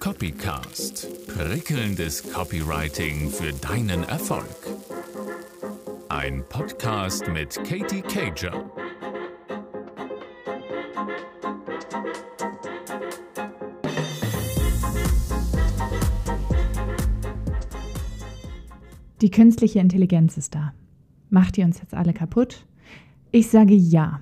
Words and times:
Copycast. 0.00 1.08
Prickelndes 1.26 2.22
Copywriting 2.32 3.30
für 3.30 3.52
deinen 3.52 4.04
Erfolg. 4.04 4.46
Ein 6.08 6.44
Podcast 6.48 7.26
mit 7.28 7.54
Katie 7.64 8.02
Cager. 8.02 8.70
Die 19.20 19.30
künstliche 19.30 19.78
Intelligenz 19.80 20.36
ist 20.36 20.54
da. 20.54 20.72
Macht 21.30 21.56
die 21.56 21.62
uns 21.62 21.80
jetzt 21.80 21.94
alle 21.94 22.12
kaputt? 22.12 22.66
Ich 23.32 23.48
sage 23.48 23.74
ja 23.74 24.20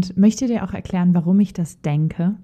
und 0.00 0.16
möchte 0.16 0.46
dir 0.46 0.64
auch 0.64 0.72
erklären, 0.72 1.12
warum 1.12 1.40
ich 1.40 1.52
das 1.52 1.82
denke. 1.82 2.34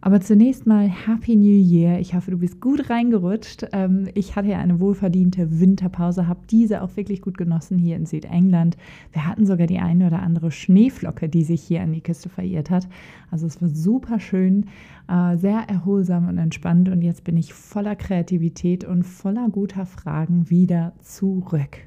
Aber 0.00 0.20
zunächst 0.20 0.66
mal 0.66 0.88
Happy 0.88 1.36
New 1.36 1.46
Year. 1.46 2.00
Ich 2.00 2.14
hoffe, 2.14 2.32
du 2.32 2.38
bist 2.38 2.60
gut 2.60 2.90
reingerutscht. 2.90 3.66
Ähm, 3.72 4.08
ich 4.14 4.34
hatte 4.34 4.48
ja 4.48 4.58
eine 4.58 4.80
wohlverdiente 4.80 5.60
Winterpause, 5.60 6.26
habe 6.26 6.40
diese 6.50 6.82
auch 6.82 6.96
wirklich 6.96 7.22
gut 7.22 7.38
genossen 7.38 7.78
hier 7.78 7.94
in 7.94 8.06
Südengland. 8.06 8.76
Wir 9.12 9.24
hatten 9.24 9.46
sogar 9.46 9.68
die 9.68 9.78
eine 9.78 10.08
oder 10.08 10.20
andere 10.20 10.50
Schneeflocke, 10.50 11.28
die 11.28 11.44
sich 11.44 11.62
hier 11.62 11.80
an 11.80 11.92
die 11.92 12.02
Küste 12.02 12.28
verirrt 12.28 12.70
hat. 12.70 12.88
Also 13.30 13.46
es 13.46 13.62
war 13.62 13.68
super 13.68 14.18
schön, 14.18 14.66
äh, 15.08 15.36
sehr 15.36 15.60
erholsam 15.68 16.28
und 16.28 16.38
entspannt. 16.38 16.88
Und 16.88 17.02
jetzt 17.02 17.22
bin 17.22 17.36
ich 17.36 17.54
voller 17.54 17.94
Kreativität 17.94 18.84
und 18.84 19.04
voller 19.04 19.48
guter 19.48 19.86
Fragen 19.86 20.50
wieder 20.50 20.92
zurück. 21.02 21.78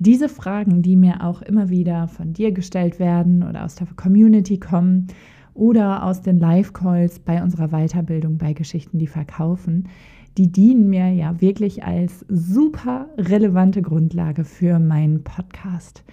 Diese 0.00 0.28
Fragen, 0.28 0.82
die 0.82 0.94
mir 0.94 1.24
auch 1.24 1.42
immer 1.42 1.70
wieder 1.70 2.06
von 2.06 2.32
dir 2.32 2.52
gestellt 2.52 3.00
werden 3.00 3.42
oder 3.42 3.64
aus 3.64 3.74
der 3.74 3.88
Community 3.96 4.58
kommen 4.58 5.08
oder 5.54 6.04
aus 6.04 6.22
den 6.22 6.38
Live-Calls 6.38 7.18
bei 7.18 7.42
unserer 7.42 7.68
Weiterbildung 7.68 8.38
bei 8.38 8.52
Geschichten, 8.52 8.98
die 8.98 9.08
verkaufen, 9.08 9.88
die 10.36 10.52
dienen 10.52 10.88
mir 10.88 11.10
ja 11.10 11.40
wirklich 11.40 11.82
als 11.82 12.24
super 12.28 13.08
relevante 13.18 13.82
Grundlage 13.82 14.44
für 14.44 14.78
meinen 14.78 15.24
Podcast. 15.24 16.04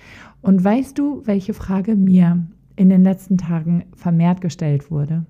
Und 0.42 0.64
weißt 0.64 0.98
du, 0.98 1.22
welche 1.26 1.54
Frage 1.54 1.96
mir 1.96 2.44
in 2.76 2.90
den 2.90 3.04
letzten 3.04 3.38
Tagen 3.38 3.84
vermehrt 3.96 4.42
gestellt 4.42 4.90
wurde? 4.90 5.28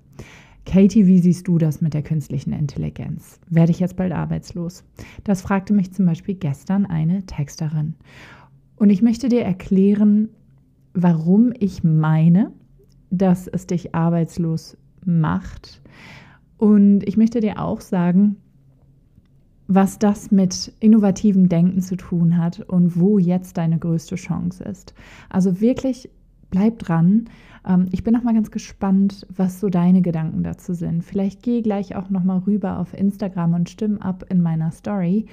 Katie, 0.64 1.06
wie 1.06 1.18
siehst 1.18 1.46
du 1.46 1.58
das 1.58 1.82
mit 1.82 1.92
der 1.92 2.02
künstlichen 2.02 2.54
Intelligenz? 2.54 3.38
Werde 3.50 3.70
ich 3.70 3.80
jetzt 3.80 3.96
bald 3.96 4.12
arbeitslos? 4.12 4.82
Das 5.24 5.42
fragte 5.42 5.74
mich 5.74 5.92
zum 5.92 6.06
Beispiel 6.06 6.34
gestern 6.34 6.86
eine 6.86 7.24
Texterin. 7.26 7.94
Und 8.76 8.90
ich 8.90 9.02
möchte 9.02 9.28
dir 9.28 9.42
erklären, 9.42 10.28
warum 10.94 11.52
ich 11.58 11.82
meine, 11.82 12.52
dass 13.10 13.46
es 13.46 13.66
dich 13.66 13.94
arbeitslos 13.94 14.76
macht. 15.04 15.80
Und 16.58 17.02
ich 17.06 17.16
möchte 17.16 17.40
dir 17.40 17.60
auch 17.60 17.80
sagen, 17.80 18.36
was 19.68 19.98
das 19.98 20.30
mit 20.30 20.72
innovativem 20.80 21.48
Denken 21.48 21.80
zu 21.80 21.96
tun 21.96 22.36
hat 22.36 22.60
und 22.60 22.98
wo 22.98 23.18
jetzt 23.18 23.58
deine 23.58 23.78
größte 23.78 24.14
Chance 24.14 24.62
ist. 24.64 24.94
Also 25.28 25.60
wirklich 25.60 26.08
bleib 26.50 26.78
dran. 26.78 27.24
Ähm, 27.66 27.86
ich 27.90 28.04
bin 28.04 28.14
noch 28.14 28.22
mal 28.22 28.34
ganz 28.34 28.50
gespannt, 28.50 29.26
was 29.34 29.60
so 29.60 29.68
deine 29.68 30.02
Gedanken 30.02 30.42
dazu 30.42 30.72
sind. 30.72 31.02
Vielleicht 31.02 31.42
geh 31.42 31.62
gleich 31.62 31.96
auch 31.96 32.10
noch 32.10 32.22
mal 32.22 32.38
rüber 32.38 32.78
auf 32.78 32.94
Instagram 32.94 33.54
und 33.54 33.70
stimm 33.70 33.98
ab 33.98 34.24
in 34.28 34.40
meiner 34.40 34.70
Story. 34.70 35.26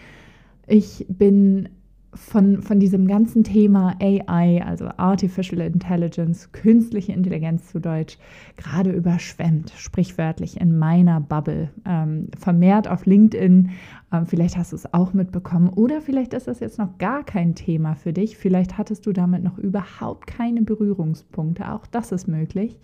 Ich 0.66 1.06
bin 1.10 1.70
von, 2.16 2.62
von 2.62 2.80
diesem 2.80 3.08
ganzen 3.08 3.44
Thema 3.44 3.96
AI, 4.02 4.64
also 4.64 4.90
Artificial 4.98 5.62
Intelligence, 5.62 6.52
künstliche 6.52 7.14
Intelligenz 7.14 7.68
zu 7.68 7.80
Deutsch, 7.80 8.18
gerade 8.58 8.92
überschwemmt, 8.92 9.72
sprichwörtlich 9.76 10.60
in 10.60 10.78
meiner 10.78 11.20
Bubble. 11.20 11.70
Ähm, 11.86 12.28
vermehrt 12.38 12.88
auf 12.88 13.06
LinkedIn, 13.06 13.72
ähm, 14.12 14.26
vielleicht 14.26 14.58
hast 14.58 14.72
du 14.72 14.76
es 14.76 14.94
auch 14.94 15.14
mitbekommen 15.14 15.70
oder 15.70 16.02
vielleicht 16.02 16.34
ist 16.34 16.48
das 16.48 16.60
jetzt 16.60 16.80
noch 16.80 16.98
gar 16.98 17.24
kein 17.24 17.56
Thema 17.56 17.96
für 17.96 18.14
dich, 18.14 18.38
vielleicht 18.38 18.78
hattest 18.78 19.06
du 19.06 19.14
damit 19.14 19.44
noch 19.44 19.58
überhaupt 19.58 20.28
keine 20.28 20.62
Berührungspunkte, 20.62 21.72
auch 21.72 21.86
das 21.88 22.12
ist 22.12 22.28
möglich. 22.28 22.78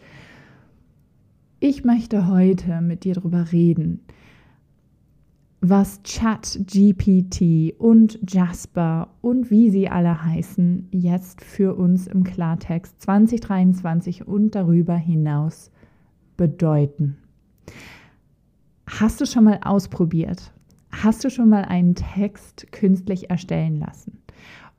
Ich 1.60 1.84
möchte 1.84 2.28
heute 2.28 2.80
mit 2.82 3.04
dir 3.04 3.16
darüber 3.16 3.52
reden, 3.52 4.00
was 5.62 6.00
ChatGPT 6.04 7.76
und 7.78 8.20
Jasper 8.26 9.10
und 9.22 9.52
wie 9.52 9.70
sie 9.70 9.90
alle 9.90 10.24
heißen, 10.24 10.88
jetzt 10.92 11.42
für 11.42 11.76
uns 11.76 12.08
im 12.08 12.24
Klartext 12.24 13.02
2023 13.02 14.26
und 14.28 14.56
darüber 14.56 14.96
hinaus 14.96 15.72
bedeuten. 16.38 17.18
Hast 18.88 19.20
du 19.20 19.26
schon 19.26 19.44
mal 19.44 19.60
ausprobiert? 19.64 20.54
Hast 20.92 21.24
du 21.24 21.30
schon 21.30 21.50
mal 21.50 21.66
einen 21.66 21.94
Text 21.94 22.72
künstlich 22.72 23.30
erstellen 23.30 23.80
lassen? 23.80 24.20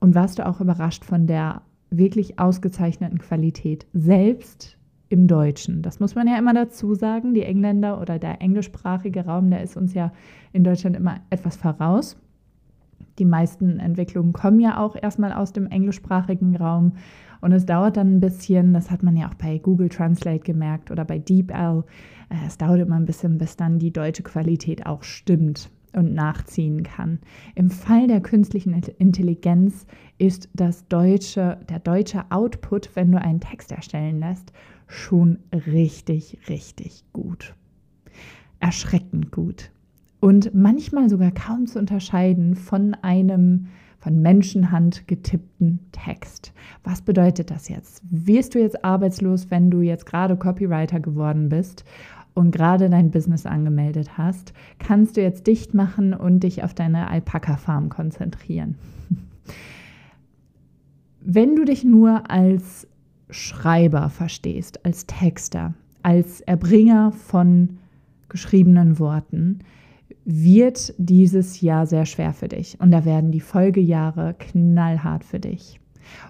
Und 0.01 0.15
warst 0.15 0.39
du 0.39 0.47
auch 0.47 0.61
überrascht 0.61 1.05
von 1.05 1.27
der 1.27 1.63
wirklich 1.91 2.39
ausgezeichneten 2.39 3.19
Qualität, 3.19 3.87
selbst 3.93 4.79
im 5.11 5.27
Deutschen. 5.27 5.83
Das 5.83 6.01
muss 6.01 6.15
man 6.15 6.27
ja 6.27 6.39
immer 6.39 6.55
dazu 6.55 6.95
sagen. 6.95 7.35
Die 7.35 7.43
Engländer 7.43 8.01
oder 8.01 8.19
der 8.19 8.41
englischsprachige 8.41 9.27
Raum, 9.27 9.51
der 9.51 9.63
ist 9.63 9.77
uns 9.77 9.93
ja 9.93 10.13
in 10.53 10.65
Deutschland 10.65 10.97
immer 10.97 11.17
etwas 11.29 11.57
voraus. 11.57 12.17
Die 13.19 13.25
meisten 13.25 13.81
Entwicklungen 13.81 14.33
kommen 14.33 14.61
ja 14.61 14.79
auch 14.79 14.97
erstmal 15.01 15.33
aus 15.33 15.53
dem 15.53 15.67
englischsprachigen 15.67 16.57
Raum 16.57 16.93
und 17.41 17.53
es 17.53 17.67
dauert 17.67 17.97
dann 17.97 18.17
ein 18.17 18.21
bisschen, 18.21 18.73
das 18.73 18.91
hat 18.91 19.03
man 19.03 19.17
ja 19.17 19.29
auch 19.29 19.35
bei 19.35 19.59
Google 19.59 19.89
Translate 19.89 20.41
gemerkt 20.41 20.91
oder 20.91 21.05
bei 21.05 21.19
DeepL, 21.19 21.85
äh, 22.29 22.47
es 22.47 22.57
dauert 22.57 22.81
immer 22.81 22.97
ein 22.97 23.07
bisschen, 23.07 23.37
bis 23.39 23.57
dann 23.57 23.79
die 23.79 23.93
deutsche 23.93 24.23
Qualität 24.23 24.87
auch 24.87 25.03
stimmt 25.03 25.71
und 25.93 26.15
nachziehen 26.15 26.83
kann. 26.83 27.19
Im 27.55 27.71
Fall 27.71 28.07
der 28.07 28.21
künstlichen 28.21 28.75
Intelligenz 28.99 29.87
ist 30.19 30.49
das 30.55 30.87
deutsche, 30.89 31.59
der 31.69 31.81
deutsche 31.81 32.25
Output, 32.31 32.95
wenn 32.95 33.11
du 33.11 33.21
einen 33.21 33.41
Text 33.41 33.73
erstellen 33.73 34.21
lässt, 34.21 34.53
schon 34.91 35.39
richtig, 35.53 36.39
richtig 36.49 37.05
gut. 37.13 37.55
Erschreckend 38.59 39.31
gut. 39.31 39.71
Und 40.21 40.55
manchmal 40.55 41.09
sogar 41.09 41.31
kaum 41.31 41.67
zu 41.67 41.79
unterscheiden 41.79 42.57
von 42.57 42.95
einem 42.95 43.69
von 43.99 44.21
Menschenhand 44.21 45.07
getippten 45.07 45.79
Text. 45.93 46.53
Was 46.85 47.03
bedeutet 47.03 47.51
das 47.51 47.69
jetzt? 47.69 48.03
Wirst 48.11 48.55
du 48.55 48.59
jetzt 48.59 48.85
arbeitslos, 48.85 49.51
wenn 49.51 49.71
du 49.71 49.83
jetzt 49.83 50.07
gerade 50.07 50.37
Copywriter 50.37 51.01
geworden 51.01 51.51
bist 51.51 51.85
und 52.35 52.51
gerade 52.51 52.89
dein 52.89 53.11
Business 53.11 53.45
angemeldet 53.47 54.17
hast? 54.17 54.55
Kannst 54.79 55.17
du 55.17 55.23
jetzt 55.23 55.47
dicht 55.47 55.75
machen 55.75 56.15
und 56.15 56.41
dich 56.41 56.65
auf 56.65 56.73
deine 56.75 57.09
Alpaka-Farm 57.09 57.91
konzentrieren? 57.91 58.77
Wenn 61.21 61.55
du 61.55 61.67
dich 61.67 61.85
nur 61.85 62.31
als 62.31 62.89
Schreiber 63.31 64.11
verstehst, 64.11 64.85
als 64.85 65.07
Texter, 65.07 65.75
als 66.03 66.41
Erbringer 66.41 67.13
von 67.13 67.79
geschriebenen 68.29 68.99
Worten, 68.99 69.61
wird 70.25 70.95
dieses 70.99 71.61
Jahr 71.61 71.87
sehr 71.87 72.07
schwer 72.07 72.33
für 72.33 72.49
dich 72.49 72.79
und 72.81 72.91
da 72.91 73.05
werden 73.05 73.33
die 73.33 73.41
Folgejahre 73.41 74.35
knallhart 74.39 75.25
für 75.25 75.41
dich. 75.41 75.81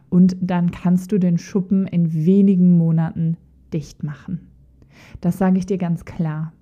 Und 0.08 0.36
dann 0.40 0.70
kannst 0.70 1.12
du 1.12 1.18
den 1.18 1.38
Schuppen 1.38 1.86
in 1.86 2.12
wenigen 2.12 2.76
Monaten 2.76 3.36
dicht 3.72 4.02
machen. 4.02 4.48
Das 5.20 5.38
sage 5.38 5.58
ich 5.58 5.66
dir 5.66 5.78
ganz 5.78 6.04
klar. 6.04 6.52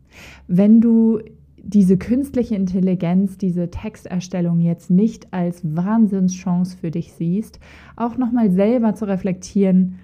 Wenn 0.46 0.80
du 0.80 1.20
diese 1.62 1.98
künstliche 1.98 2.54
Intelligenz, 2.54 3.36
diese 3.36 3.70
Texterstellung 3.70 4.60
jetzt 4.60 4.90
nicht 4.90 5.32
als 5.32 5.60
Wahnsinnschance 5.64 6.76
für 6.76 6.90
dich 6.90 7.12
siehst, 7.12 7.60
auch 7.96 8.16
nochmal 8.16 8.50
selber 8.50 8.94
zu 8.94 9.06
reflektieren, 9.06 9.96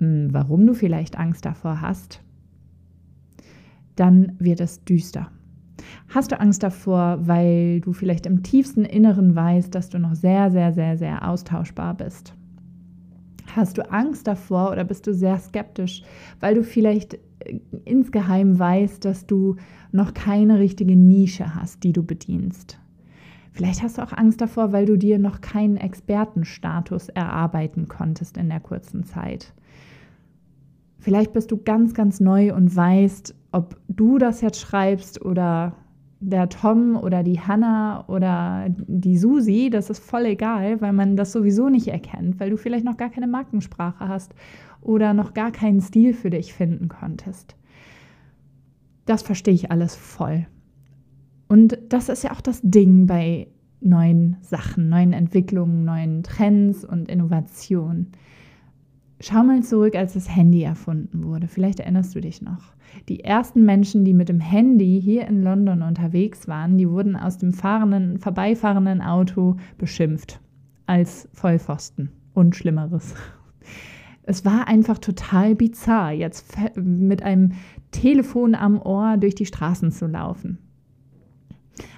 warum 0.00 0.66
du 0.66 0.74
vielleicht 0.74 1.18
Angst 1.18 1.44
davor 1.44 1.80
hast, 1.80 2.22
dann 3.96 4.32
wird 4.38 4.60
es 4.60 4.84
düster. 4.84 5.30
Hast 6.08 6.32
du 6.32 6.40
Angst 6.40 6.62
davor, 6.62 7.18
weil 7.22 7.80
du 7.80 7.92
vielleicht 7.92 8.26
im 8.26 8.42
tiefsten 8.42 8.84
Inneren 8.84 9.34
weißt, 9.34 9.74
dass 9.74 9.90
du 9.90 9.98
noch 9.98 10.14
sehr, 10.14 10.50
sehr, 10.50 10.72
sehr, 10.72 10.96
sehr 10.96 11.28
austauschbar 11.28 11.94
bist? 11.94 12.34
Hast 13.54 13.78
du 13.78 13.90
Angst 13.90 14.26
davor 14.26 14.70
oder 14.72 14.84
bist 14.84 15.06
du 15.06 15.14
sehr 15.14 15.38
skeptisch, 15.38 16.02
weil 16.38 16.54
du 16.54 16.64
vielleicht 16.64 17.14
äh, 17.14 17.60
insgeheim 17.84 18.58
weißt, 18.58 19.04
dass 19.04 19.26
du 19.26 19.56
noch 19.92 20.14
keine 20.14 20.58
richtige 20.58 20.96
Nische 20.96 21.54
hast, 21.54 21.82
die 21.82 21.92
du 21.92 22.02
bedienst? 22.02 22.78
Vielleicht 23.52 23.82
hast 23.82 23.98
du 23.98 24.02
auch 24.02 24.12
Angst 24.12 24.40
davor, 24.40 24.72
weil 24.72 24.86
du 24.86 24.96
dir 24.96 25.18
noch 25.18 25.40
keinen 25.40 25.76
Expertenstatus 25.76 27.08
erarbeiten 27.08 27.88
konntest 27.88 28.36
in 28.36 28.48
der 28.48 28.60
kurzen 28.60 29.04
Zeit. 29.04 29.52
Vielleicht 31.00 31.32
bist 31.32 31.50
du 31.50 31.56
ganz, 31.56 31.94
ganz 31.94 32.20
neu 32.20 32.54
und 32.54 32.74
weißt, 32.74 33.34
ob 33.52 33.76
du 33.88 34.18
das 34.18 34.42
jetzt 34.42 34.60
schreibst 34.60 35.24
oder 35.24 35.74
der 36.20 36.50
Tom 36.50 36.96
oder 36.96 37.22
die 37.22 37.40
Hanna 37.40 38.04
oder 38.06 38.66
die 38.68 39.16
Susi, 39.16 39.70
das 39.70 39.88
ist 39.88 40.04
voll 40.04 40.26
egal, 40.26 40.80
weil 40.82 40.92
man 40.92 41.16
das 41.16 41.32
sowieso 41.32 41.70
nicht 41.70 41.88
erkennt, 41.88 42.38
weil 42.38 42.50
du 42.50 42.58
vielleicht 42.58 42.84
noch 42.84 42.98
gar 42.98 43.08
keine 43.08 43.26
Markensprache 43.26 44.06
hast 44.06 44.34
oder 44.82 45.14
noch 45.14 45.32
gar 45.32 45.50
keinen 45.50 45.80
Stil 45.80 46.12
für 46.12 46.30
dich 46.30 46.52
finden 46.52 46.88
konntest. 46.88 47.56
das 49.06 49.22
verstehe 49.22 49.54
ich 49.54 49.70
alles 49.72 49.96
voll. 49.96 50.46
Und 51.48 51.78
das 51.88 52.08
ist 52.08 52.22
ja 52.22 52.30
auch 52.32 52.40
das 52.40 52.60
Ding 52.62 53.06
bei 53.06 53.48
neuen 53.80 54.36
Sachen, 54.40 54.88
neuen 54.88 55.12
Entwicklungen, 55.12 55.84
neuen 55.84 56.22
Trends 56.22 56.84
und 56.84 57.08
Innovationen. 57.08 58.12
Schau 59.22 59.44
mal 59.44 59.62
zurück, 59.62 59.96
als 59.96 60.14
das 60.14 60.34
Handy 60.34 60.62
erfunden 60.62 61.24
wurde. 61.24 61.46
Vielleicht 61.46 61.78
erinnerst 61.78 62.14
du 62.14 62.22
dich 62.22 62.40
noch. 62.40 62.72
Die 63.10 63.22
ersten 63.22 63.66
Menschen, 63.66 64.02
die 64.06 64.14
mit 64.14 64.30
dem 64.30 64.40
Handy 64.40 64.98
hier 64.98 65.26
in 65.26 65.42
London 65.42 65.82
unterwegs 65.82 66.48
waren, 66.48 66.78
die 66.78 66.88
wurden 66.88 67.16
aus 67.16 67.36
dem 67.36 67.52
fahrenden, 67.52 68.18
vorbeifahrenden 68.18 69.02
Auto 69.02 69.56
beschimpft 69.76 70.40
als 70.86 71.28
Vollpfosten 71.34 72.10
und 72.32 72.56
Schlimmeres. 72.56 73.14
Es 74.22 74.46
war 74.46 74.68
einfach 74.68 74.98
total 74.98 75.54
bizarr, 75.54 76.12
jetzt 76.12 76.56
mit 76.76 77.22
einem 77.22 77.52
Telefon 77.90 78.54
am 78.54 78.80
Ohr 78.80 79.18
durch 79.18 79.34
die 79.34 79.46
Straßen 79.46 79.92
zu 79.92 80.06
laufen. 80.06 80.58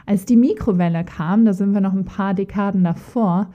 Als 0.06 0.24
die 0.24 0.36
Mikrowelle 0.36 1.04
kam, 1.04 1.44
da 1.44 1.52
sind 1.52 1.72
wir 1.72 1.80
noch 1.80 1.92
ein 1.92 2.04
paar 2.04 2.34
Dekaden 2.34 2.82
davor, 2.82 3.50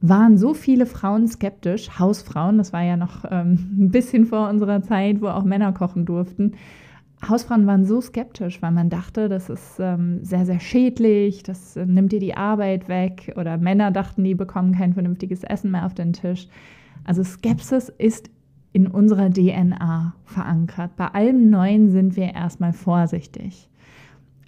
waren 0.00 0.38
so 0.38 0.54
viele 0.54 0.86
Frauen 0.86 1.28
skeptisch, 1.28 1.98
Hausfrauen, 1.98 2.58
das 2.58 2.72
war 2.72 2.82
ja 2.82 2.96
noch 2.96 3.24
ähm, 3.30 3.76
ein 3.78 3.90
bisschen 3.90 4.26
vor 4.26 4.48
unserer 4.48 4.82
Zeit, 4.82 5.20
wo 5.20 5.28
auch 5.28 5.44
Männer 5.44 5.72
kochen 5.72 6.06
durften. 6.06 6.52
Hausfrauen 7.28 7.66
waren 7.66 7.84
so 7.84 8.00
skeptisch, 8.00 8.62
weil 8.62 8.70
man 8.70 8.88
dachte, 8.88 9.28
das 9.28 9.50
ist 9.50 9.76
ähm, 9.78 10.24
sehr, 10.24 10.46
sehr 10.46 10.58
schädlich, 10.58 11.42
das 11.42 11.76
äh, 11.76 11.84
nimmt 11.84 12.12
dir 12.12 12.20
die 12.20 12.34
Arbeit 12.34 12.88
weg. 12.88 13.34
Oder 13.36 13.58
Männer 13.58 13.90
dachten, 13.90 14.24
die 14.24 14.34
bekommen 14.34 14.74
kein 14.74 14.94
vernünftiges 14.94 15.44
Essen 15.44 15.70
mehr 15.70 15.84
auf 15.84 15.94
den 15.94 16.14
Tisch. 16.14 16.48
Also 17.04 17.22
Skepsis 17.22 17.90
ist 17.90 18.30
in 18.72 18.86
unserer 18.86 19.30
DNA 19.30 20.14
verankert. 20.24 20.96
Bei 20.96 21.08
allem 21.08 21.50
Neuen 21.50 21.90
sind 21.90 22.16
wir 22.16 22.32
erstmal 22.34 22.72
vorsichtig. 22.72 23.68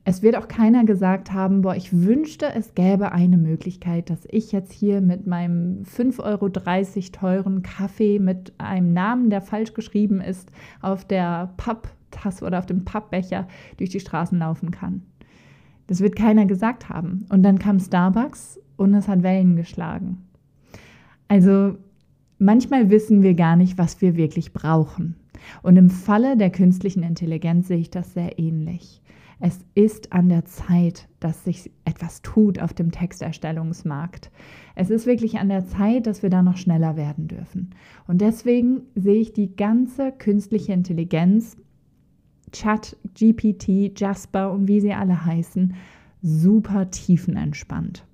Es 0.04 0.22
wird 0.22 0.37
auch 0.37 0.49
keiner 0.49 0.84
gesagt 0.84 1.32
haben, 1.32 1.62
boah, 1.62 1.76
ich 1.76 1.93
wünschte, 1.93 2.46
es 2.54 2.75
gäbe 2.75 3.12
eine 3.12 3.37
Möglichkeit, 3.37 4.10
dass 4.10 4.26
ich 4.28 4.50
jetzt 4.50 4.72
hier 4.72 5.00
mit 5.00 5.28
meinem 5.28 5.84
5,30 5.84 6.22
Euro 6.25 6.49
teuren 7.12 7.62
Kaffee 7.62 8.19
mit 8.19 8.52
einem 8.58 8.93
Namen, 8.93 9.31
der 9.31 9.40
falsch 9.40 9.75
geschrieben 9.75 10.20
ist, 10.20 10.50
auf 10.81 11.04
der 11.04 11.54
Papptasse 11.56 12.44
oder 12.44 12.58
auf 12.58 12.66
dem 12.66 12.84
Pappbecher 12.84 13.46
durch 13.76 13.90
die 13.90 14.00
Straßen 14.00 14.38
laufen 14.38 14.72
kann. 14.72 15.02
Das 15.87 16.00
wird 16.00 16.16
keiner 16.16 16.46
gesagt 16.46 16.88
haben. 16.88 17.26
Und 17.28 17.44
dann 17.44 17.60
kam 17.60 17.78
Starbucks 17.78 18.58
und 18.76 18.94
es 18.94 19.06
hat 19.06 19.22
Wellen 19.22 19.54
geschlagen. 19.54 20.25
Also 21.28 21.76
manchmal 22.38 22.90
wissen 22.90 23.22
wir 23.22 23.34
gar 23.34 23.54
nicht, 23.54 23.78
was 23.78 24.00
wir 24.00 24.16
wirklich 24.16 24.52
brauchen. 24.52 25.14
Und 25.62 25.76
im 25.76 25.90
Falle 25.90 26.37
der 26.37 26.50
künstlichen 26.50 27.04
Intelligenz 27.04 27.69
sehe 27.69 27.78
ich 27.78 27.90
das 27.90 28.14
sehr 28.14 28.38
ähnlich. 28.38 29.00
Es 29.44 29.59
ist 29.75 30.12
an 30.12 30.29
der 30.29 30.44
Zeit, 30.44 31.09
dass 31.19 31.43
sich 31.43 31.73
etwas 31.85 32.23
tut 32.23 32.61
auf 32.61 32.75
dem 32.75 32.93
Texterstellungsmarkt. 32.93 34.31
Es 34.77 34.89
ist 34.89 35.05
wirklich 35.05 35.41
an 35.41 35.49
der 35.49 35.67
Zeit, 35.67 36.06
dass 36.06 36.23
wir 36.23 36.31
da 36.31 36.43
noch 36.43 36.56
schneller 36.56 36.97
werden 36.97 37.27
dürfen. 37.27 37.71
Und 38.06 38.21
deswegen 38.21 38.83
sehe 38.94 39.21
ich 39.21 39.33
die 39.33 39.56
ganze 39.56 40.12
künstliche 40.12 40.73
Intelligenz, 40.73 41.56
Chat, 42.53 42.97
GPT, 43.19 43.99
Jasper 43.99 44.53
und 44.53 44.69
wie 44.69 44.81
sie 44.81 44.93
alle 44.93 45.25
heißen, 45.25 45.75
super 46.23 46.93
tiefenentspannt. 46.93 48.06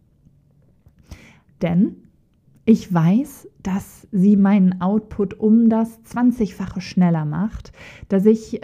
Denn 1.60 2.07
ich 2.68 2.92
weiß, 2.92 3.48
dass 3.62 4.06
sie 4.12 4.36
meinen 4.36 4.82
Output 4.82 5.40
um 5.40 5.70
das 5.70 6.04
20-fache 6.04 6.82
schneller 6.82 7.24
macht, 7.24 7.72
dass 8.10 8.26
ich, 8.26 8.60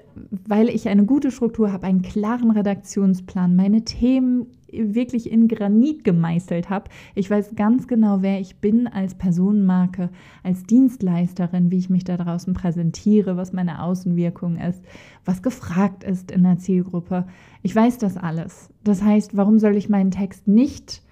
weil 0.46 0.68
ich 0.68 0.90
eine 0.90 1.06
gute 1.06 1.30
Struktur 1.30 1.72
habe, 1.72 1.86
einen 1.86 2.02
klaren 2.02 2.50
Redaktionsplan, 2.50 3.56
meine 3.56 3.82
Themen 3.86 4.48
wirklich 4.70 5.32
in 5.32 5.48
Granit 5.48 6.04
gemeißelt 6.04 6.68
habe. 6.68 6.90
Ich 7.14 7.30
weiß 7.30 7.54
ganz 7.56 7.88
genau, 7.88 8.20
wer 8.20 8.40
ich 8.40 8.56
bin 8.56 8.88
als 8.88 9.14
Personenmarke, 9.14 10.10
als 10.42 10.64
Dienstleisterin, 10.64 11.70
wie 11.70 11.78
ich 11.78 11.88
mich 11.88 12.04
da 12.04 12.18
draußen 12.18 12.52
präsentiere, 12.52 13.38
was 13.38 13.54
meine 13.54 13.82
Außenwirkung 13.82 14.58
ist, 14.58 14.84
was 15.24 15.42
gefragt 15.42 16.04
ist 16.04 16.30
in 16.30 16.42
der 16.42 16.58
Zielgruppe. 16.58 17.26
Ich 17.62 17.74
weiß 17.74 17.96
das 17.96 18.18
alles. 18.18 18.68
Das 18.82 19.02
heißt, 19.02 19.34
warum 19.34 19.58
soll 19.58 19.78
ich 19.78 19.88
meinen 19.88 20.10
Text 20.10 20.46
nicht 20.46 21.03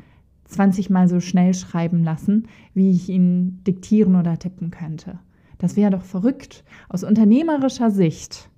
20 0.52 0.90
Mal 0.90 1.08
so 1.08 1.20
schnell 1.20 1.54
schreiben 1.54 2.04
lassen, 2.04 2.48
wie 2.74 2.90
ich 2.90 3.08
ihn 3.08 3.62
diktieren 3.64 4.16
oder 4.16 4.38
tippen 4.38 4.70
könnte. 4.70 5.18
Das 5.58 5.76
wäre 5.76 5.90
doch 5.90 6.02
verrückt. 6.02 6.64
Aus 6.88 7.04
unternehmerischer 7.04 7.90
Sicht 7.90 8.50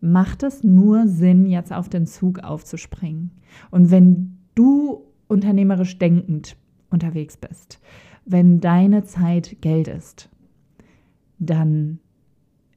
macht 0.00 0.42
es 0.42 0.64
nur 0.64 1.06
Sinn, 1.06 1.46
jetzt 1.46 1.72
auf 1.72 1.88
den 1.88 2.06
Zug 2.06 2.40
aufzuspringen. 2.40 3.30
Und 3.70 3.90
wenn 3.90 4.38
du 4.54 5.04
unternehmerisch 5.28 5.98
denkend 5.98 6.56
unterwegs 6.90 7.36
bist, 7.36 7.80
wenn 8.24 8.60
deine 8.60 9.04
Zeit 9.04 9.56
Geld 9.60 9.88
ist, 9.88 10.28
dann 11.38 11.98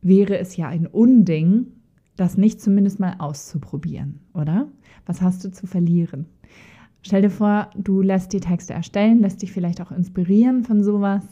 wäre 0.01 0.37
es 0.37 0.55
ja 0.55 0.67
ein 0.67 0.87
Unding, 0.87 1.67
das 2.15 2.37
nicht 2.37 2.61
zumindest 2.61 2.99
mal 2.99 3.15
auszuprobieren, 3.19 4.21
oder? 4.33 4.67
Was 5.05 5.21
hast 5.21 5.43
du 5.43 5.51
zu 5.51 5.67
verlieren? 5.67 6.27
Stell 7.05 7.21
dir 7.21 7.29
vor, 7.29 7.69
du 7.75 8.01
lässt 8.01 8.33
die 8.33 8.39
Texte 8.39 8.73
erstellen, 8.73 9.19
lässt 9.19 9.43
dich 9.43 9.51
vielleicht 9.51 9.79
auch 9.79 9.91
inspirieren 9.91 10.63
von 10.63 10.81
sowas. 10.83 11.23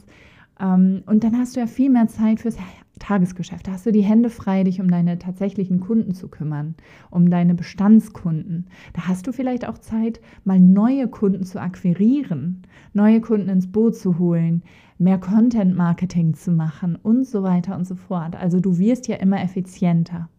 Ähm, 0.59 1.01
und 1.07 1.23
dann 1.23 1.35
hast 1.35 1.55
du 1.55 1.61
ja 1.61 1.65
viel 1.65 1.89
mehr 1.89 2.07
Zeit 2.07 2.41
fürs 2.41 2.57
Tagesgeschäft. 2.99 3.67
Da 3.67 3.71
hast 3.71 3.87
du 3.87 3.91
die 3.91 4.03
Hände 4.03 4.29
frei, 4.29 4.63
dich 4.63 4.79
um 4.79 4.91
deine 4.91 5.17
tatsächlichen 5.17 5.79
Kunden 5.79 6.13
zu 6.13 6.27
kümmern, 6.27 6.75
um 7.09 7.31
deine 7.31 7.55
Bestandskunden. 7.55 8.67
Da 8.93 9.07
hast 9.07 9.25
du 9.25 9.31
vielleicht 9.31 9.67
auch 9.67 9.79
Zeit, 9.79 10.21
mal 10.43 10.59
neue 10.59 11.07
Kunden 11.07 11.43
zu 11.43 11.59
akquirieren, 11.59 12.61
neue 12.93 13.19
Kunden 13.19 13.49
ins 13.49 13.71
Boot 13.71 13.95
zu 13.95 14.19
holen, 14.19 14.61
mehr 14.99 15.17
Content-Marketing 15.17 16.35
zu 16.35 16.51
machen 16.51 16.99
und 17.01 17.25
so 17.25 17.41
weiter 17.41 17.75
und 17.75 17.87
so 17.87 17.95
fort. 17.95 18.35
Also 18.35 18.59
du 18.59 18.77
wirst 18.77 19.07
ja 19.07 19.15
immer 19.15 19.41
effizienter. 19.41 20.29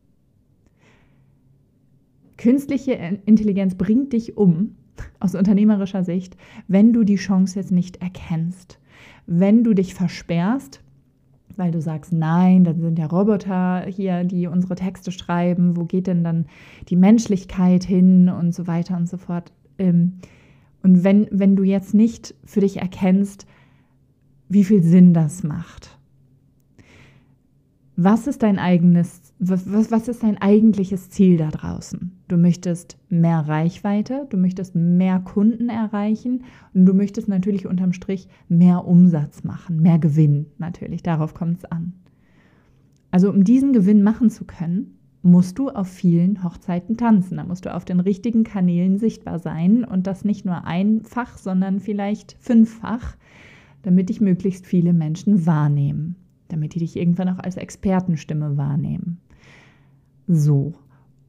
Künstliche 2.37 2.93
Intelligenz 3.27 3.75
bringt 3.75 4.13
dich 4.13 4.37
um, 4.37 4.77
aus 5.21 5.35
unternehmerischer 5.35 6.05
Sicht, 6.05 6.37
wenn 6.69 6.93
du 6.93 7.05
die 7.05 7.17
Chance 7.17 7.59
jetzt 7.59 7.73
nicht 7.73 8.03
erkennst. 8.03 8.79
Wenn 9.27 9.65
du 9.65 9.75
dich 9.75 9.95
versperrst, 9.95 10.83
weil 11.57 11.71
du 11.71 11.81
sagst, 11.81 12.13
nein, 12.13 12.65
dann 12.65 12.81
sind 12.81 12.99
ja 12.99 13.07
Roboter 13.07 13.87
hier, 13.87 14.25
die 14.25 14.47
unsere 14.47 14.75
Texte 14.75 15.13
schreiben, 15.13 15.77
wo 15.77 15.85
geht 15.85 16.07
denn 16.07 16.25
dann 16.25 16.47
die 16.89 16.97
Menschlichkeit 16.97 17.85
hin 17.85 18.29
und 18.29 18.55
so 18.55 18.67
weiter 18.67 18.97
und 18.97 19.09
so 19.09 19.17
fort. 19.17 19.53
Ähm, 19.79 20.15
und 20.83 21.05
wenn, 21.05 21.29
wenn 21.31 21.57
du 21.57 21.63
jetzt 21.63 21.95
nicht 21.95 22.35
für 22.45 22.61
dich 22.61 22.79
erkennst, 22.79 23.47
wie 24.49 24.65
viel 24.65 24.83
Sinn 24.83 25.15
das 25.15 25.43
macht, 25.43 25.99
was 27.97 28.27
ist 28.27 28.43
dein 28.43 28.59
eigenes, 28.59 29.33
was, 29.39 29.71
was 29.71 30.09
ist 30.09 30.23
dein 30.23 30.39
eigentliches 30.39 31.11
Ziel 31.11 31.37
da 31.37 31.51
draußen? 31.51 32.13
Du 32.29 32.37
möchtest 32.37 32.97
mehr 33.09 33.41
Reichweite, 33.41 34.27
du 34.31 34.37
möchtest 34.37 34.75
mehr 34.75 35.21
Kunden 35.21 35.69
erreichen 35.69 36.45
und 36.73 36.87
du 36.87 36.95
möchtest 36.95 37.29
natürlich 37.29 37.67
unterm 37.67 37.93
Strich 37.93 38.29
mehr 38.49 38.87
Umsatz 38.87 39.45
machen, 39.45 39.81
mehr 39.81 39.99
Gewinn 39.99 40.47
natürlich, 40.59 41.03
darauf 41.03 41.35
kommt 41.35 41.59
es 41.59 41.65
an. 41.67 41.93
Also 43.11 43.31
um 43.31 43.45
diesen 43.45 43.73
Gewinn 43.73 44.03
machen 44.03 44.31
zu 44.31 44.45
können, 44.45 44.99
musst 45.23 45.59
du 45.59 45.71
auf 45.71 45.89
vielen 45.89 46.43
Hochzeiten 46.43 46.97
tanzen. 46.97 47.37
Da 47.37 47.45
musst 47.45 47.65
du 47.65 47.75
auf 47.75 47.85
den 47.85 48.01
richtigen 48.01 48.45
Kanälen 48.45 48.99
sichtbar 48.99 49.39
sein 49.39 49.85
und 49.85 50.07
das 50.07 50.25
nicht 50.25 50.45
nur 50.45 50.65
einfach, 50.65 51.39
sondern 51.39 51.81
vielleicht 51.81 52.37
fünffach, 52.41 53.17
damit 53.83 54.09
dich 54.09 54.21
möglichst 54.21 54.67
viele 54.67 54.93
Menschen 54.93 55.47
wahrnehmen 55.47 56.17
damit 56.49 56.75
die 56.75 56.81
dich 56.81 56.97
irgendwann 56.97 57.29
auch 57.29 57.39
als 57.39 57.57
Expertenstimme 57.57 58.57
wahrnehmen. 58.57 59.19
So. 60.27 60.75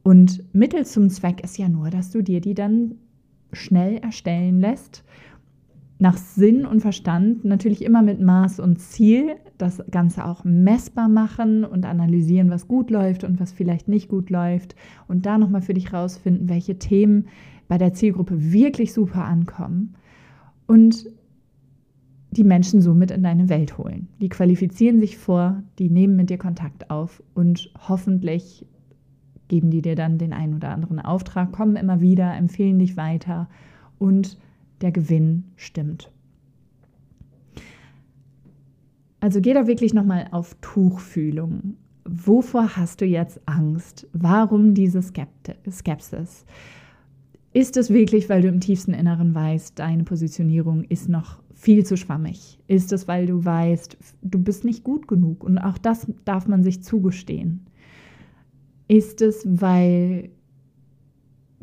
Und 0.06 0.44
Mittel 0.54 0.86
zum 0.86 1.10
Zweck 1.10 1.42
ist 1.42 1.58
ja 1.58 1.68
nur, 1.68 1.90
dass 1.90 2.12
du 2.12 2.22
dir 2.22 2.40
die 2.40 2.54
dann 2.54 2.94
schnell 3.52 3.96
erstellen 3.96 4.60
lässt, 4.60 5.02
nach 5.98 6.16
Sinn 6.16 6.64
und 6.64 6.78
Verstand, 6.78 7.44
natürlich 7.44 7.84
immer 7.84 8.02
mit 8.02 8.20
Maß 8.20 8.60
und 8.60 8.78
Ziel, 8.78 9.34
das 9.58 9.82
Ganze 9.90 10.24
auch 10.24 10.44
messbar 10.44 11.08
machen 11.08 11.64
und 11.64 11.84
analysieren, 11.84 12.50
was 12.50 12.68
gut 12.68 12.92
läuft 12.92 13.24
und 13.24 13.40
was 13.40 13.50
vielleicht 13.50 13.88
nicht 13.88 14.08
gut 14.08 14.30
läuft 14.30 14.76
und 15.08 15.26
da 15.26 15.38
nochmal 15.38 15.62
für 15.62 15.74
dich 15.74 15.92
rausfinden, 15.92 16.48
welche 16.48 16.78
Themen 16.78 17.26
bei 17.66 17.76
der 17.76 17.92
Zielgruppe 17.92 18.52
wirklich 18.52 18.92
super 18.92 19.24
ankommen 19.24 19.96
und 20.68 21.10
die 22.30 22.44
Menschen 22.44 22.80
somit 22.80 23.10
in 23.10 23.24
deine 23.24 23.48
Welt 23.48 23.76
holen. 23.76 24.06
Die 24.20 24.28
qualifizieren 24.28 25.00
sich 25.00 25.18
vor, 25.18 25.64
die 25.80 25.90
nehmen 25.90 26.14
mit 26.14 26.30
dir 26.30 26.38
Kontakt 26.38 26.92
auf 26.92 27.24
und 27.34 27.72
hoffentlich 27.88 28.66
geben 29.48 29.70
die 29.70 29.82
dir 29.82 29.94
dann 29.94 30.18
den 30.18 30.32
einen 30.32 30.54
oder 30.54 30.70
anderen 30.70 31.00
Auftrag, 31.00 31.52
kommen 31.52 31.76
immer 31.76 32.00
wieder, 32.00 32.34
empfehlen 32.34 32.78
dich 32.78 32.96
weiter 32.96 33.48
und 33.98 34.38
der 34.80 34.92
Gewinn 34.92 35.44
stimmt. 35.56 36.10
Also 39.20 39.40
geh 39.40 39.54
da 39.54 39.66
wirklich 39.66 39.94
nochmal 39.94 40.28
auf 40.30 40.56
Tuchfühlung. 40.60 41.76
Wovor 42.04 42.76
hast 42.76 43.00
du 43.00 43.04
jetzt 43.04 43.40
Angst? 43.46 44.06
Warum 44.12 44.74
diese 44.74 45.02
Skepsis? 45.02 46.44
Ist 47.52 47.76
es 47.76 47.90
wirklich, 47.90 48.28
weil 48.28 48.42
du 48.42 48.48
im 48.48 48.60
tiefsten 48.60 48.92
Inneren 48.92 49.34
weißt, 49.34 49.78
deine 49.78 50.04
Positionierung 50.04 50.84
ist 50.84 51.08
noch 51.08 51.38
viel 51.54 51.84
zu 51.84 51.96
schwammig? 51.96 52.60
Ist 52.68 52.92
es, 52.92 53.08
weil 53.08 53.26
du 53.26 53.44
weißt, 53.44 53.96
du 54.22 54.38
bist 54.38 54.64
nicht 54.64 54.84
gut 54.84 55.08
genug? 55.08 55.42
Und 55.42 55.58
auch 55.58 55.78
das 55.78 56.06
darf 56.24 56.46
man 56.46 56.62
sich 56.62 56.84
zugestehen. 56.84 57.66
Ist 58.88 59.20
es, 59.20 59.46
weil 59.48 60.30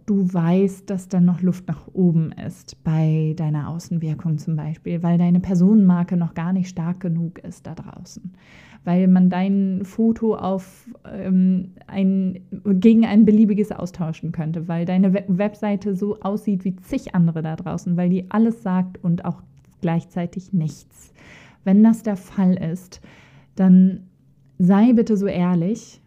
du 0.05 0.33
weißt, 0.33 0.89
dass 0.89 1.07
da 1.07 1.21
noch 1.21 1.41
Luft 1.41 1.67
nach 1.67 1.87
oben 1.93 2.31
ist 2.33 2.83
bei 2.83 3.33
deiner 3.37 3.69
Außenwirkung 3.69 4.37
zum 4.37 4.55
Beispiel, 4.55 5.01
weil 5.03 5.17
deine 5.17 5.39
Personenmarke 5.39 6.17
noch 6.17 6.33
gar 6.33 6.53
nicht 6.53 6.69
stark 6.69 6.99
genug 6.99 7.39
ist 7.39 7.65
da 7.65 7.75
draußen, 7.75 8.33
weil 8.83 9.07
man 9.07 9.29
dein 9.29 9.81
Foto 9.83 10.35
auf 10.35 10.89
ähm, 11.09 11.71
ein, 11.87 12.41
gegen 12.65 13.05
ein 13.05 13.25
beliebiges 13.25 13.71
austauschen 13.71 14.31
könnte, 14.31 14.67
weil 14.67 14.85
deine 14.85 15.13
Webseite 15.13 15.95
so 15.95 16.19
aussieht 16.19 16.65
wie 16.65 16.75
zig 16.75 17.15
andere 17.15 17.41
da 17.41 17.55
draußen, 17.55 17.95
weil 17.95 18.09
die 18.09 18.29
alles 18.29 18.61
sagt 18.63 19.01
und 19.03 19.23
auch 19.25 19.41
gleichzeitig 19.81 20.51
nichts. 20.51 21.13
Wenn 21.63 21.81
das 21.83 22.03
der 22.03 22.17
Fall 22.17 22.55
ist, 22.55 22.99
dann 23.55 24.01
sei 24.59 24.93
bitte 24.93 25.15
so 25.15 25.27
ehrlich 25.27 26.01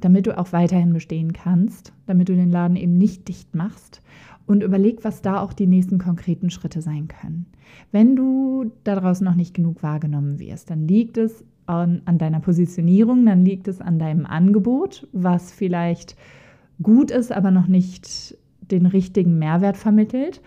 damit 0.00 0.26
du 0.26 0.36
auch 0.38 0.52
weiterhin 0.52 0.92
bestehen 0.92 1.32
kannst, 1.32 1.92
damit 2.06 2.28
du 2.28 2.34
den 2.34 2.50
Laden 2.50 2.76
eben 2.76 2.96
nicht 2.98 3.28
dicht 3.28 3.54
machst 3.54 4.02
und 4.46 4.62
überleg, 4.62 5.04
was 5.04 5.22
da 5.22 5.40
auch 5.40 5.52
die 5.52 5.66
nächsten 5.66 5.98
konkreten 5.98 6.50
Schritte 6.50 6.80
sein 6.80 7.08
können. 7.08 7.46
Wenn 7.92 8.14
du 8.14 8.70
da 8.84 8.94
draußen 8.94 9.24
noch 9.24 9.34
nicht 9.34 9.54
genug 9.54 9.82
wahrgenommen 9.82 10.38
wirst, 10.38 10.70
dann 10.70 10.86
liegt 10.86 11.18
es 11.18 11.44
an, 11.66 12.02
an 12.04 12.18
deiner 12.18 12.40
Positionierung, 12.40 13.26
dann 13.26 13.44
liegt 13.44 13.68
es 13.68 13.80
an 13.80 13.98
deinem 13.98 14.26
Angebot, 14.26 15.08
was 15.12 15.52
vielleicht 15.52 16.16
gut 16.82 17.10
ist, 17.10 17.32
aber 17.32 17.50
noch 17.50 17.66
nicht 17.66 18.36
den 18.60 18.86
richtigen 18.86 19.38
Mehrwert 19.38 19.76
vermittelt 19.76 20.40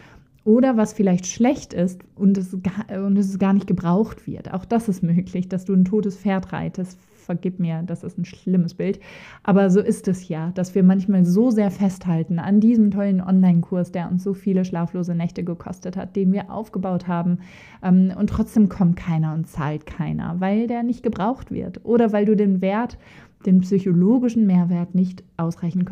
oder 0.50 0.78
was 0.78 0.94
vielleicht 0.94 1.28
schlecht 1.28 1.76
ist 1.76 2.02
und 2.16 2.36
es, 2.36 2.56
und 2.56 3.18
es 3.20 3.38
gar 3.38 3.54
nicht 3.54 3.68
gebraucht 3.68 4.26
wird. 4.26 4.52
Auch 4.52 4.66
das 4.66 4.90
ist 4.90 5.04
möglich, 5.04 5.48
dass 5.48 5.64
du 5.64 5.74
ein 5.74 5.86
totes 5.86 6.18
Pferd 6.18 6.52
reitest, 6.52 6.98
vergib 7.14 7.60
mir, 7.60 7.84
das 7.86 8.04
ist 8.04 8.18
ein 8.18 8.26
schlimmes 8.26 8.74
Bild. 8.74 9.00
Aber 9.44 9.70
so 9.70 9.80
ist 9.80 10.08
es 10.08 10.28
ja, 10.28 10.50
dass 10.56 10.74
wir 10.74 10.82
manchmal 10.82 11.24
so 11.24 11.52
sehr 11.52 11.70
festhalten 11.70 12.40
an 12.40 12.62
diesem 12.62 12.90
tollen 12.90 13.22
Online-Kurs, 13.22 13.92
der 13.92 14.10
uns 14.10 14.24
so 14.24 14.34
viele 14.34 14.66
schlaflose 14.66 15.14
Nächte 15.14 15.44
gekostet 15.44 15.96
hat, 15.96 16.16
den 16.16 16.34
wir 16.34 16.50
aufgebaut 16.50 17.08
haben. 17.08 17.38
Ähm, 17.84 18.12
und 18.18 18.32
trotzdem 18.32 18.70
kommt 18.70 18.96
keiner 18.96 19.36
und 19.36 19.48
zahlt 19.48 19.86
keiner, 19.86 20.38
weil 20.40 20.66
der 20.66 20.82
nicht 20.82 21.04
gebraucht 21.04 21.52
wird 21.52 21.86
oder 21.86 22.12
weil 22.12 22.26
du 22.26 22.36
den 22.36 22.60
Wert, 22.64 22.98
den 23.46 23.60
psychologischen 23.60 24.48
Mehrwert 24.48 24.96
nicht 24.96 25.24
ausreichend 25.38 25.88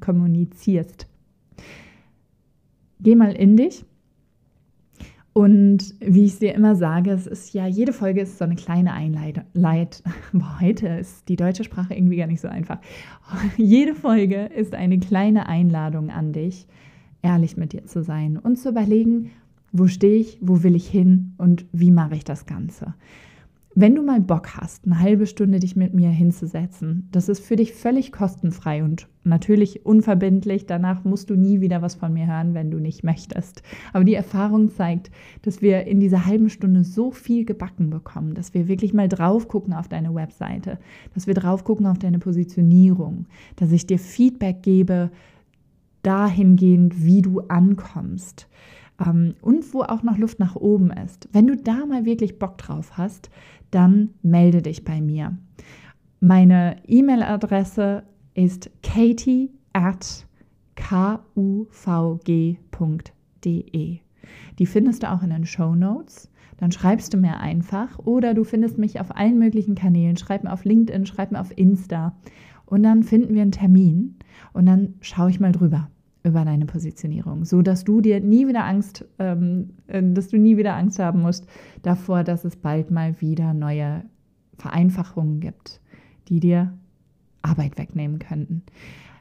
kommunizierst. 0.00 1.06
Geh 3.00 3.14
mal 3.14 3.32
in 3.32 3.56
dich 3.56 3.84
und 5.34 5.96
wie 5.98 6.26
ich 6.26 6.38
dir 6.38 6.54
immer 6.54 6.76
sage, 6.76 7.10
es 7.10 7.26
ist 7.26 7.52
ja, 7.54 7.66
jede 7.66 7.92
Folge 7.92 8.20
ist 8.20 8.38
so 8.38 8.44
eine 8.44 8.54
kleine 8.54 8.92
Einleitung. 8.92 9.42
Heute 10.60 10.86
ist 10.86 11.28
die 11.28 11.34
deutsche 11.34 11.64
Sprache 11.64 11.92
irgendwie 11.92 12.16
gar 12.16 12.28
nicht 12.28 12.40
so 12.40 12.46
einfach. 12.46 12.78
Jede 13.56 13.96
Folge 13.96 14.44
ist 14.44 14.74
eine 14.74 15.00
kleine 15.00 15.48
Einladung 15.48 16.10
an 16.10 16.32
dich, 16.32 16.68
ehrlich 17.22 17.56
mit 17.56 17.72
dir 17.72 17.84
zu 17.84 18.04
sein 18.04 18.38
und 18.38 18.60
zu 18.60 18.68
überlegen, 18.68 19.32
wo 19.72 19.88
stehe 19.88 20.20
ich, 20.20 20.38
wo 20.40 20.62
will 20.62 20.76
ich 20.76 20.86
hin 20.86 21.34
und 21.36 21.66
wie 21.72 21.90
mache 21.90 22.14
ich 22.14 22.22
das 22.22 22.46
Ganze. 22.46 22.94
Wenn 23.76 23.96
du 23.96 24.04
mal 24.04 24.20
Bock 24.20 24.56
hast, 24.56 24.84
eine 24.86 25.00
halbe 25.00 25.26
Stunde 25.26 25.58
dich 25.58 25.74
mit 25.74 25.94
mir 25.94 26.08
hinzusetzen, 26.08 27.08
das 27.10 27.28
ist 27.28 27.44
für 27.44 27.56
dich 27.56 27.74
völlig 27.74 28.12
kostenfrei 28.12 28.84
und 28.84 29.08
natürlich 29.24 29.84
unverbindlich. 29.84 30.66
Danach 30.66 31.02
musst 31.02 31.28
du 31.28 31.34
nie 31.34 31.60
wieder 31.60 31.82
was 31.82 31.96
von 31.96 32.12
mir 32.12 32.28
hören, 32.28 32.54
wenn 32.54 32.70
du 32.70 32.78
nicht 32.78 33.02
möchtest. 33.02 33.64
Aber 33.92 34.04
die 34.04 34.14
Erfahrung 34.14 34.70
zeigt, 34.70 35.10
dass 35.42 35.60
wir 35.60 35.88
in 35.88 35.98
dieser 35.98 36.24
halben 36.24 36.50
Stunde 36.50 36.84
so 36.84 37.10
viel 37.10 37.44
gebacken 37.44 37.90
bekommen, 37.90 38.34
dass 38.34 38.54
wir 38.54 38.68
wirklich 38.68 38.94
mal 38.94 39.08
drauf 39.08 39.48
gucken 39.48 39.74
auf 39.74 39.88
deine 39.88 40.14
Webseite, 40.14 40.78
dass 41.12 41.26
wir 41.26 41.34
drauf 41.34 41.64
gucken 41.64 41.86
auf 41.86 41.98
deine 41.98 42.20
Positionierung, 42.20 43.26
dass 43.56 43.72
ich 43.72 43.88
dir 43.88 43.98
Feedback 43.98 44.62
gebe 44.62 45.10
dahingehend, 46.04 47.04
wie 47.04 47.22
du 47.22 47.40
ankommst 47.40 48.46
ähm, 49.04 49.34
und 49.40 49.72
wo 49.74 49.82
auch 49.82 50.02
noch 50.02 50.18
Luft 50.18 50.38
nach 50.38 50.56
oben 50.56 50.90
ist. 50.90 51.28
Wenn 51.32 51.46
du 51.46 51.56
da 51.56 51.86
mal 51.86 52.04
wirklich 52.04 52.38
Bock 52.38 52.58
drauf 52.58 52.96
hast, 52.96 53.30
dann 53.70 54.10
melde 54.22 54.62
dich 54.62 54.84
bei 54.84 55.00
mir. 55.00 55.36
Meine 56.20 56.76
E-Mail-Adresse 56.86 58.04
ist 58.34 58.70
katie 58.82 59.50
at 59.72 60.26
kuvg.de. 60.76 61.58
Die 64.58 64.66
findest 64.66 65.02
du 65.02 65.10
auch 65.10 65.22
in 65.22 65.30
den 65.30 65.46
Show 65.46 65.74
Notes. 65.74 66.30
Dann 66.56 66.72
schreibst 66.72 67.12
du 67.12 67.18
mir 67.18 67.40
einfach 67.40 67.98
oder 67.98 68.32
du 68.32 68.44
findest 68.44 68.78
mich 68.78 69.00
auf 69.00 69.16
allen 69.16 69.38
möglichen 69.38 69.74
Kanälen. 69.74 70.16
Schreib 70.16 70.44
mir 70.44 70.52
auf 70.52 70.64
LinkedIn, 70.64 71.06
schreib 71.06 71.32
mir 71.32 71.40
auf 71.40 71.56
Insta 71.56 72.16
und 72.64 72.82
dann 72.84 73.02
finden 73.02 73.34
wir 73.34 73.42
einen 73.42 73.52
Termin 73.52 74.16
und 74.52 74.66
dann 74.66 74.94
schaue 75.00 75.30
ich 75.30 75.40
mal 75.40 75.52
drüber 75.52 75.90
über 76.24 76.44
deine 76.44 76.64
Positionierung, 76.64 77.44
so 77.44 77.60
dass 77.60 77.84
du 77.84 78.00
dir 78.00 78.20
nie 78.20 78.48
wieder 78.48 78.64
Angst, 78.64 79.04
ähm, 79.18 79.70
äh, 79.86 80.02
dass 80.02 80.28
du 80.28 80.38
nie 80.38 80.56
wieder 80.56 80.74
Angst 80.74 80.98
haben 80.98 81.20
musst 81.20 81.46
davor, 81.82 82.24
dass 82.24 82.44
es 82.44 82.56
bald 82.56 82.90
mal 82.90 83.20
wieder 83.20 83.52
neue 83.52 84.04
Vereinfachungen 84.56 85.40
gibt, 85.40 85.80
die 86.28 86.40
dir 86.40 86.72
Arbeit 87.42 87.76
wegnehmen 87.76 88.18
könnten. 88.18 88.62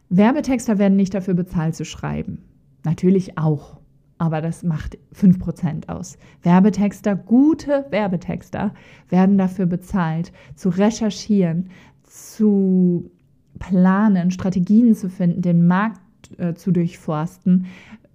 Werbetexter 0.10 0.80
werden 0.80 0.96
nicht 0.96 1.14
dafür 1.14 1.34
bezahlt 1.34 1.76
zu 1.76 1.84
schreiben. 1.84 2.44
Natürlich 2.86 3.38
auch, 3.38 3.80
aber 4.18 4.42
das 4.42 4.64
macht 4.64 4.98
5% 5.14 5.90
aus. 5.90 6.18
Werbetexter, 6.42 7.16
gute 7.16 7.86
Werbetexter, 7.90 8.74
werden 9.10 9.38
dafür 9.38 9.66
bezahlt, 9.66 10.32
zu 10.56 10.70
recherchieren, 10.70 11.70
zu 12.04 13.12
planen, 13.60 14.32
Strategien 14.32 14.96
zu 14.96 15.10
finden, 15.10 15.42
den 15.42 15.68
Markt 15.68 16.00
äh, 16.38 16.54
zu 16.54 16.72
durchforsten, 16.72 17.66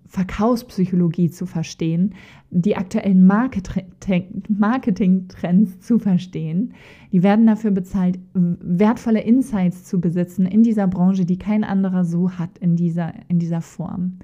Verkaufspsychologie 0.08 1.30
zu 1.30 1.44
verstehen, 1.44 2.14
die 2.50 2.76
aktuellen 2.76 3.26
Marketing-Trends 3.26 5.80
zu 5.80 5.98
verstehen. 5.98 6.72
Die 7.12 7.22
werden 7.22 7.46
dafür 7.46 7.72
bezahlt, 7.72 8.18
wertvolle 8.32 9.20
Insights 9.20 9.84
zu 9.84 10.00
besitzen 10.00 10.46
in 10.46 10.62
dieser 10.62 10.86
Branche, 10.86 11.26
die 11.26 11.38
kein 11.38 11.62
anderer 11.62 12.06
so 12.06 12.30
hat 12.32 12.56
in 12.58 12.74
dieser, 12.74 13.12
in 13.28 13.38
dieser 13.38 13.60
Form. 13.60 14.20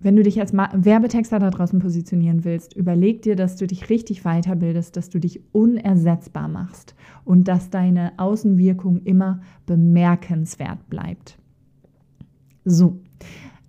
Wenn 0.00 0.16
du 0.16 0.24
dich 0.24 0.40
als 0.40 0.52
Werbetexter 0.52 1.38
da 1.38 1.50
draußen 1.50 1.78
positionieren 1.78 2.44
willst, 2.44 2.74
überleg 2.76 3.22
dir, 3.22 3.36
dass 3.36 3.56
du 3.56 3.66
dich 3.66 3.88
richtig 3.90 4.24
weiterbildest, 4.24 4.96
dass 4.96 5.08
du 5.08 5.20
dich 5.20 5.40
unersetzbar 5.52 6.48
machst 6.48 6.96
und 7.24 7.48
dass 7.48 7.70
deine 7.70 8.12
Außenwirkung 8.18 9.02
immer 9.04 9.40
bemerkenswert 9.66 10.90
bleibt. 10.90 11.38
So, 12.68 12.98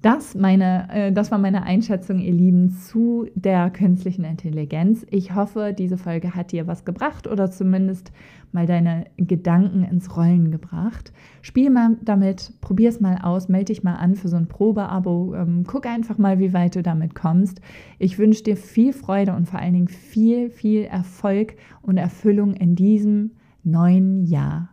das, 0.01 0.33
meine, 0.33 0.87
äh, 0.91 1.11
das 1.11 1.29
war 1.29 1.37
meine 1.37 1.61
Einschätzung, 1.61 2.17
ihr 2.17 2.33
Lieben, 2.33 2.71
zu 2.71 3.27
der 3.35 3.69
künstlichen 3.69 4.23
Intelligenz. 4.23 5.05
Ich 5.11 5.35
hoffe, 5.35 5.75
diese 5.77 5.97
Folge 5.97 6.33
hat 6.33 6.51
dir 6.51 6.65
was 6.65 6.83
gebracht 6.83 7.27
oder 7.27 7.51
zumindest 7.51 8.11
mal 8.51 8.65
deine 8.65 9.05
Gedanken 9.17 9.83
ins 9.83 10.17
Rollen 10.17 10.49
gebracht. 10.49 11.13
Spiel 11.43 11.69
mal 11.69 11.95
damit, 12.01 12.53
probier 12.59 12.89
es 12.89 12.99
mal 12.99 13.19
aus, 13.21 13.49
melde 13.49 13.65
dich 13.65 13.83
mal 13.83 13.97
an 13.97 14.15
für 14.15 14.29
so 14.29 14.37
ein 14.37 14.47
Probeabo. 14.47 15.35
Ähm, 15.35 15.63
guck 15.67 15.85
einfach 15.85 16.17
mal, 16.17 16.39
wie 16.39 16.53
weit 16.53 16.75
du 16.75 16.81
damit 16.81 17.13
kommst. 17.13 17.61
Ich 17.99 18.17
wünsche 18.17 18.41
dir 18.41 18.57
viel 18.57 18.93
Freude 18.93 19.35
und 19.35 19.47
vor 19.47 19.59
allen 19.59 19.73
Dingen 19.73 19.89
viel, 19.89 20.49
viel 20.49 20.85
Erfolg 20.85 21.55
und 21.83 21.97
Erfüllung 21.97 22.55
in 22.55 22.75
diesem 22.75 23.31
neuen 23.63 24.25
Jahr. 24.25 24.69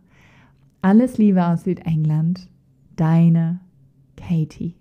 Alles 0.81 1.19
Liebe 1.19 1.45
aus 1.45 1.63
Südengland, 1.63 2.47
deine 2.95 3.59
Katie. 4.15 4.75